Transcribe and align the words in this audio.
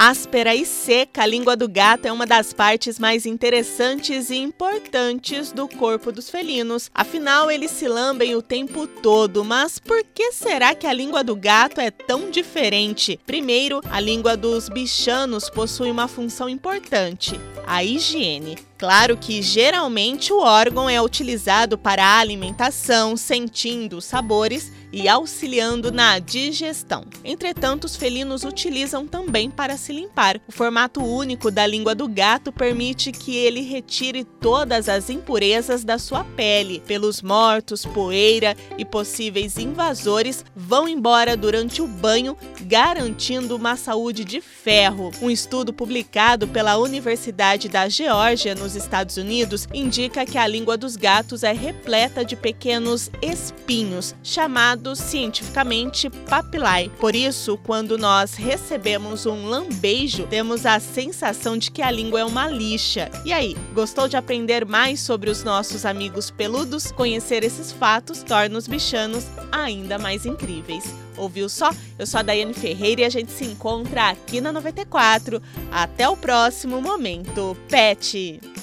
Áspera 0.00 0.54
e 0.54 0.64
seca, 0.64 1.24
a 1.24 1.26
língua 1.26 1.56
do 1.56 1.68
gato 1.68 2.06
é 2.06 2.12
uma 2.12 2.24
das 2.24 2.52
partes 2.52 3.00
mais 3.00 3.26
interessantes 3.26 4.30
e 4.30 4.36
importantes 4.36 5.50
do 5.50 5.66
corpo 5.66 6.12
dos 6.12 6.30
felinos. 6.30 6.88
Afinal, 6.94 7.50
eles 7.50 7.72
se 7.72 7.88
lambem 7.88 8.36
o 8.36 8.40
tempo 8.40 8.86
todo, 8.86 9.44
mas 9.44 9.80
por 9.80 10.04
que 10.14 10.30
será 10.30 10.72
que 10.72 10.86
a 10.86 10.92
língua 10.92 11.24
do 11.24 11.34
gato 11.34 11.80
é 11.80 11.90
tão 11.90 12.30
diferente? 12.30 13.18
Primeiro, 13.26 13.80
a 13.90 13.98
língua 13.98 14.36
dos 14.36 14.68
bichanos 14.68 15.50
possui 15.50 15.90
uma 15.90 16.06
função 16.06 16.48
importante: 16.48 17.32
a 17.66 17.82
higiene. 17.82 18.67
Claro 18.78 19.16
que 19.16 19.42
geralmente 19.42 20.32
o 20.32 20.38
órgão 20.38 20.88
é 20.88 21.02
utilizado 21.02 21.76
para 21.76 22.04
a 22.04 22.18
alimentação, 22.18 23.16
sentindo 23.16 23.96
os 23.96 24.04
sabores 24.04 24.70
e 24.92 25.08
auxiliando 25.08 25.92
na 25.92 26.18
digestão. 26.18 27.04
Entretanto, 27.24 27.84
os 27.84 27.96
felinos 27.96 28.44
utilizam 28.44 29.06
também 29.06 29.50
para 29.50 29.76
se 29.76 29.92
limpar. 29.92 30.40
O 30.48 30.52
formato 30.52 31.04
único 31.04 31.50
da 31.50 31.66
língua 31.66 31.94
do 31.94 32.08
gato 32.08 32.52
permite 32.52 33.12
que 33.12 33.36
ele 33.36 33.60
retire 33.60 34.24
todas 34.24 34.88
as 34.88 35.10
impurezas 35.10 35.84
da 35.84 35.98
sua 35.98 36.24
pele. 36.24 36.82
Pelos 36.86 37.20
mortos, 37.20 37.84
poeira 37.84 38.56
e 38.78 38.84
possíveis 38.84 39.58
invasores 39.58 40.44
vão 40.54 40.88
embora 40.88 41.36
durante 41.36 41.82
o 41.82 41.86
banho, 41.86 42.36
garantindo 42.62 43.56
uma 43.56 43.76
saúde 43.76 44.24
de 44.24 44.40
ferro. 44.40 45.10
Um 45.20 45.30
estudo 45.30 45.72
publicado 45.72 46.48
pela 46.48 46.78
Universidade 46.78 47.68
da 47.68 47.88
Geórgia, 47.88 48.54
nos 48.68 48.76
Estados 48.76 49.16
Unidos, 49.16 49.66
indica 49.72 50.26
que 50.26 50.36
a 50.36 50.46
língua 50.46 50.76
dos 50.76 50.94
gatos 50.94 51.42
é 51.42 51.52
repleta 51.52 52.22
de 52.22 52.36
pequenos 52.36 53.10
espinhos, 53.22 54.14
chamados 54.22 54.98
cientificamente 54.98 56.10
papilae. 56.10 56.90
Por 57.00 57.16
isso, 57.16 57.56
quando 57.64 57.96
nós 57.96 58.34
recebemos 58.34 59.24
um 59.24 59.46
lambejo, 59.46 60.26
temos 60.26 60.66
a 60.66 60.78
sensação 60.78 61.56
de 61.56 61.70
que 61.70 61.80
a 61.80 61.90
língua 61.90 62.20
é 62.20 62.24
uma 62.26 62.46
lixa. 62.46 63.10
E 63.24 63.32
aí, 63.32 63.56
gostou 63.72 64.06
de 64.06 64.18
aprender 64.18 64.66
mais 64.66 65.00
sobre 65.00 65.30
os 65.30 65.42
nossos 65.42 65.86
amigos 65.86 66.30
peludos? 66.30 66.92
Conhecer 66.92 67.42
esses 67.44 67.72
fatos 67.72 68.22
torna 68.22 68.58
os 68.58 68.68
bichanos 68.68 69.24
ainda 69.50 69.98
mais 69.98 70.26
incríveis. 70.26 70.84
Ouviu 71.16 71.48
só? 71.48 71.70
Eu 71.98 72.06
sou 72.06 72.20
a 72.20 72.22
Daiane 72.22 72.54
Ferreira 72.54 73.00
e 73.00 73.04
a 73.04 73.08
gente 73.08 73.32
se 73.32 73.44
encontra 73.44 74.10
aqui 74.10 74.42
na 74.42 74.52
94. 74.52 75.42
Até 75.72 76.06
o 76.08 76.16
próximo 76.16 76.82
momento, 76.82 77.56
Pet! 77.68 78.57